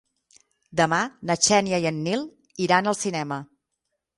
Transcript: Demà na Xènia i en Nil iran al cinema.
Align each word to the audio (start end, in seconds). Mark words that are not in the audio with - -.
Demà 0.79 1.01
na 1.31 1.35
Xènia 1.49 1.81
i 1.83 1.85
en 1.91 2.01
Nil 2.07 2.25
iran 2.69 2.91
al 2.93 2.99
cinema. 3.03 3.39